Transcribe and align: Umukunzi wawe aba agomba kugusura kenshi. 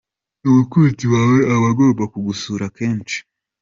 Umukunzi 0.49 1.05
wawe 1.13 1.37
aba 1.53 1.67
agomba 1.71 2.03
kugusura 2.13 2.65
kenshi. 2.77 3.17